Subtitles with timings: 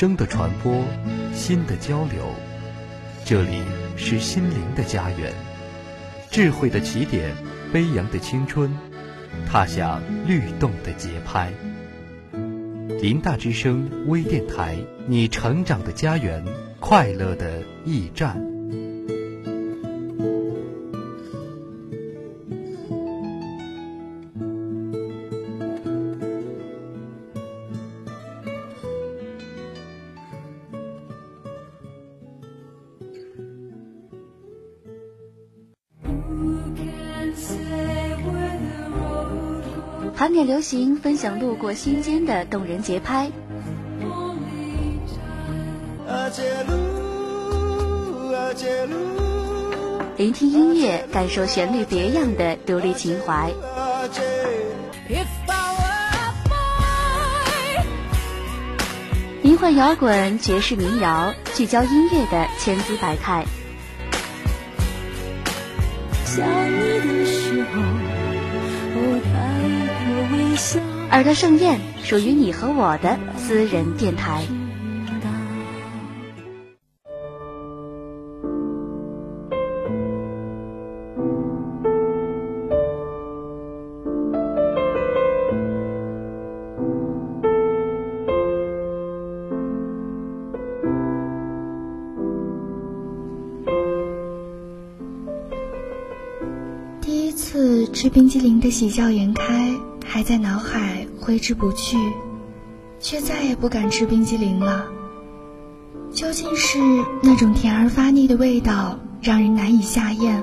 [0.00, 0.82] 声的传播，
[1.34, 2.34] 心的交流。
[3.22, 3.60] 这里
[3.98, 5.30] 是心灵的家园，
[6.30, 7.36] 智慧的起点，
[7.70, 8.74] 飞扬的青春，
[9.46, 11.52] 踏响律动的节拍。
[13.02, 16.42] 林大之声微电台，你成长的家园，
[16.80, 18.49] 快乐的驿站。
[40.44, 43.30] 流行，分享路过心间的动人节拍。
[50.16, 53.50] 聆听音乐，感受旋律别样的独立情怀。
[59.42, 63.44] 迷幻摇滚、爵士民谣，聚焦音乐的千姿百态。
[66.26, 68.09] 想你的时候。
[71.10, 74.46] 耳朵盛宴，属于你和我的私人电台。
[97.00, 99.89] 第一次吃冰激凌的喜笑颜开。
[100.12, 101.96] 还在脑海挥之不去，
[102.98, 104.86] 却再也不敢吃冰激凌了。
[106.12, 106.80] 究竟是
[107.22, 110.42] 那种甜而发腻的味道让人难以下咽，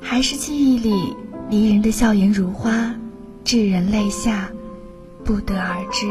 [0.00, 1.16] 还是记忆里
[1.48, 2.94] 离人的笑颜如花，
[3.42, 4.52] 致人泪下？
[5.24, 6.06] 不得而知。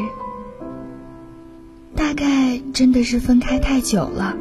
[1.95, 4.35] 大概真的是分开太久了，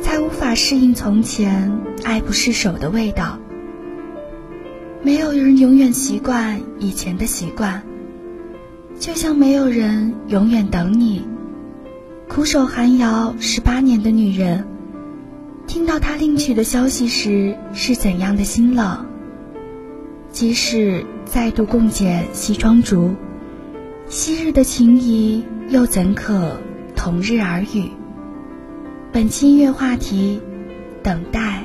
[0.00, 3.40] 才无法适应从前爱不释手的味道。
[5.06, 7.80] 没有人永远习惯以前的习惯，
[8.98, 11.24] 就像没有人永远等你。
[12.26, 14.66] 苦守寒窑十八年的女人，
[15.68, 19.06] 听到他另娶的消息时是怎样的心冷？
[20.32, 23.14] 即使再度共剪西窗烛，
[24.08, 26.56] 昔日的情谊又怎可
[26.96, 27.92] 同日而语？
[29.12, 30.40] 本期音乐话题：
[31.04, 31.62] 等待。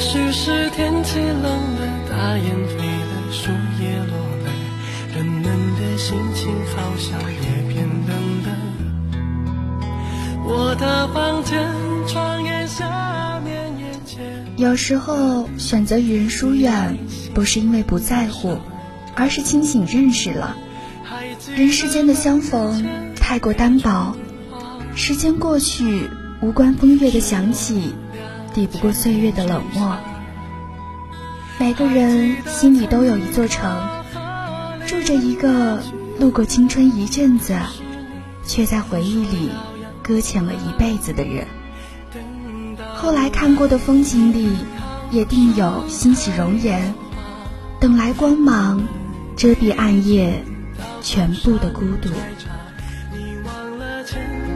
[0.00, 3.50] 许是天气冷了，大雁飞了，树
[3.80, 4.50] 叶落了，
[5.16, 8.48] 人们的心情好像也变冷了。
[10.44, 11.68] 我的房间
[12.06, 14.20] 窗沿下面也结。
[14.56, 16.96] 有时候选择与人疏远，
[17.34, 18.58] 不是因为不在乎，
[19.14, 20.56] 而是清醒认识了，
[21.56, 22.86] 人世间的相逢
[23.16, 24.14] 太过单薄，
[24.94, 26.08] 时间过去，
[26.40, 27.94] 无关风月的想起。
[28.58, 29.96] 抵不过岁月的冷漠。
[31.60, 33.70] 每个人心里都有一座城，
[34.84, 35.80] 住着一个
[36.18, 37.56] 路过青春一阵子，
[38.44, 39.50] 却在回忆里
[40.02, 41.46] 搁浅了一辈子的人。
[42.96, 44.56] 后来看过的风景里，
[45.12, 46.92] 也定有欣喜容颜。
[47.78, 48.82] 等来光芒，
[49.36, 50.42] 遮蔽暗夜
[51.00, 52.10] 全部的孤独。
[53.12, 54.47] 为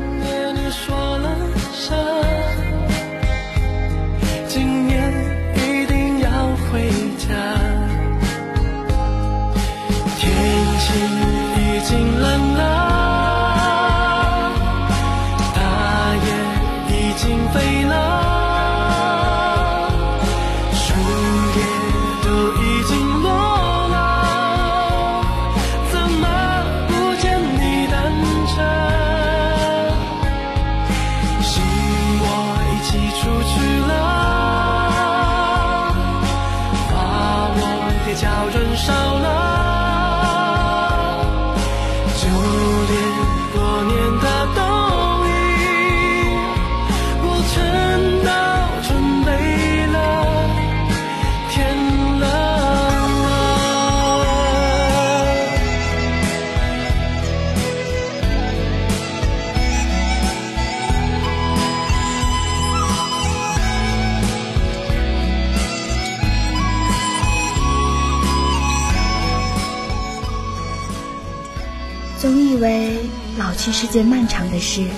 [73.62, 74.88] 去是件漫长的事，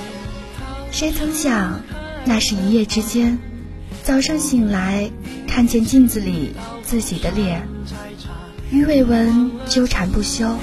[0.91, 1.83] 谁曾想，
[2.25, 3.39] 那是一夜之间。
[4.03, 5.11] 早上醒来，
[5.47, 7.69] 看见镜子里自己的脸，
[8.71, 10.57] 鱼尾纹纠缠不休。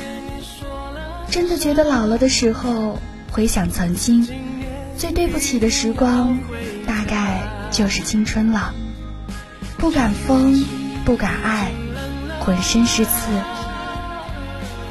[1.29, 2.99] 真的觉得老了的时候，
[3.31, 4.27] 回想曾经，
[4.97, 6.39] 最对不起的时光，
[6.87, 8.73] 大概就是青春了。
[9.77, 10.65] 不敢疯，
[11.05, 11.71] 不敢爱，
[12.39, 13.11] 浑身是刺。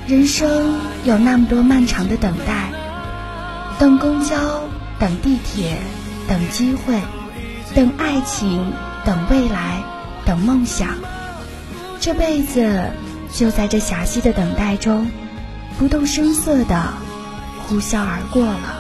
[0.07, 2.71] 人生有那么多漫长的等待，
[3.81, 4.37] 等公交，
[4.99, 5.79] 等地铁，
[6.29, 7.01] 等机会，
[7.75, 8.71] 等爱情，
[9.07, 9.83] 等未来，
[10.27, 10.91] 等梦想。
[11.99, 12.91] 这辈子
[13.33, 15.11] 就在这狭隙的等待中，
[15.79, 16.93] 不动声色的
[17.67, 18.77] 呼啸而过了。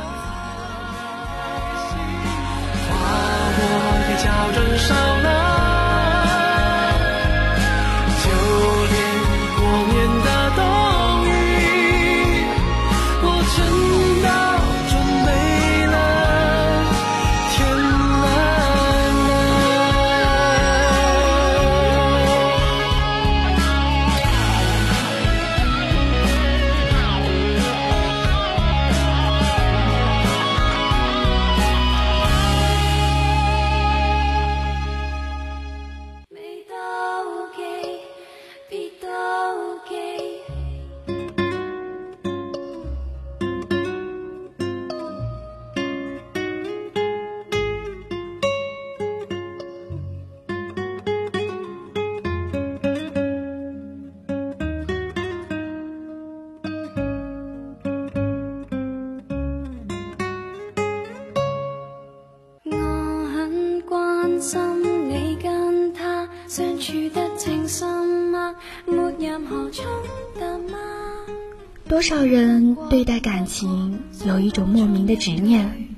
[71.89, 75.89] 多少人对待感情有一种莫名的执念，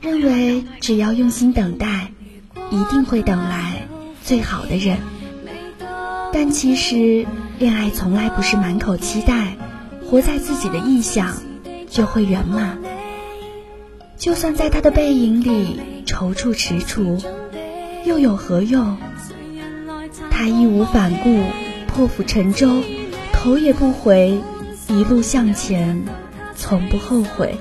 [0.00, 2.12] 认为只要用心等待，
[2.70, 3.88] 一定会等来
[4.22, 4.98] 最好的人。
[6.32, 7.26] 但其实，
[7.58, 9.56] 恋爱从来不是满口期待，
[10.10, 11.36] 活在自己的臆想
[11.88, 12.78] 就会圆满。
[14.16, 17.22] 就算在他的背影里踌躇踟蹰，
[18.04, 18.96] 又有何用？
[20.30, 21.42] 他义无反顾，
[21.94, 22.82] 破釜沉舟，
[23.32, 24.40] 头也不回。
[24.88, 26.02] 一路向前，
[26.56, 27.56] 从不后悔。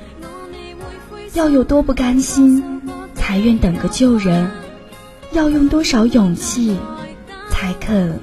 [1.34, 2.82] 要有多不甘心，
[3.14, 4.50] 才愿等个旧人？
[5.34, 6.78] 要用多少勇气，
[7.50, 8.20] 才肯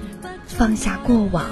[0.46, 1.44] 放下过往？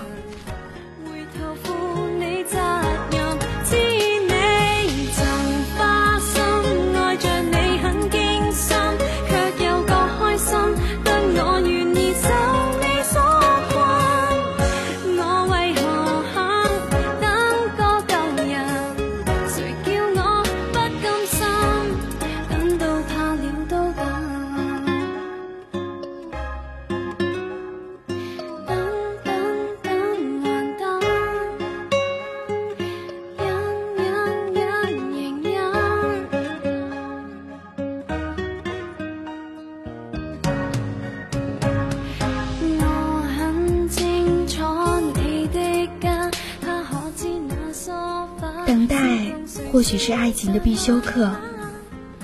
[49.76, 51.36] 或许是爱情的必修课，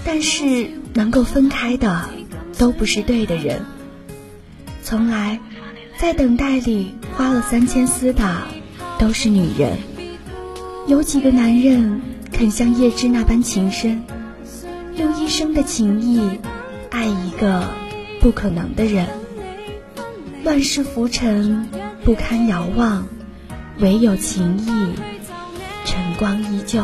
[0.07, 2.09] 但是能够分开的
[2.57, 3.67] 都不是对的人。
[4.83, 5.39] 从来
[5.99, 8.45] 在等待里花了三千丝的
[8.99, 9.77] 都是女人。
[10.87, 12.01] 有几个男人
[12.33, 14.03] 肯像叶芝那般情深，
[14.97, 16.41] 用一生的情谊
[16.89, 17.69] 爱一个
[18.19, 19.07] 不可能的人？
[20.43, 21.69] 乱世浮沉
[22.03, 23.07] 不堪遥望，
[23.79, 24.95] 唯有情谊
[25.85, 26.83] 晨光依旧。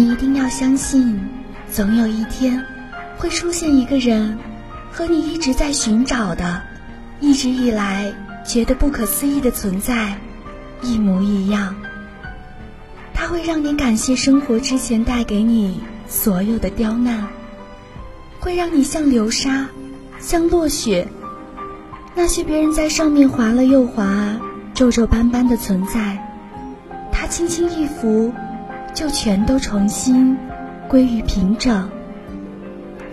[0.00, 1.20] 你一定要相信，
[1.70, 2.64] 总有一天，
[3.18, 4.38] 会出现一个人，
[4.90, 6.62] 和你一直在寻找的，
[7.20, 8.10] 一直以来
[8.42, 10.16] 觉得不可思议的存在，
[10.80, 11.76] 一模一样。
[13.12, 17.28] 他会让你感谢生活之前带给你所有的刁难，
[18.38, 19.66] 会让你像流沙，
[20.18, 21.08] 像落雪，
[22.14, 24.40] 那些别人在上面滑了又滑，
[24.72, 26.26] 皱皱斑斑的存在，
[27.12, 28.32] 他轻轻一拂。
[28.92, 30.36] 就全都重新
[30.88, 31.88] 归于平整，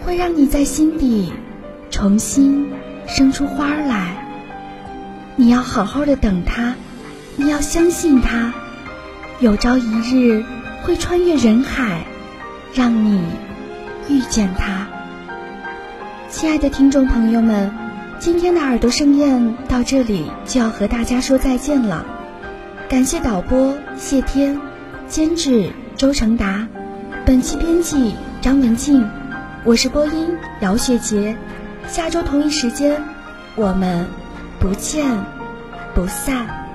[0.04, 1.32] 会让你在心底
[1.90, 2.68] 重新
[3.06, 4.18] 生出花来。
[5.36, 6.76] 你要好好的等他，
[7.36, 8.54] 你要相信他，
[9.40, 10.44] 有朝一日
[10.82, 12.06] 会穿越人海，
[12.74, 13.22] 让你
[14.10, 14.88] 遇见他。
[16.30, 17.72] 亲爱的听众朋友们，
[18.20, 22.06] 今天的耳朵盛宴到这里就要和大家说再见了，
[22.90, 24.67] 感谢导播谢天。
[25.08, 26.68] 监制周成达，
[27.26, 29.08] 本期编辑张文静，
[29.64, 30.28] 我是播音
[30.60, 31.36] 姚雪洁，
[31.88, 33.02] 下周同一时间，
[33.56, 34.06] 我们
[34.60, 35.06] 不见
[35.96, 36.67] 不散。